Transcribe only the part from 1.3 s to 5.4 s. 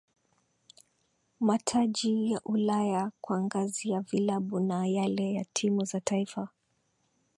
Mataji ya Ulaya kwa ngazi ya vilabu na yale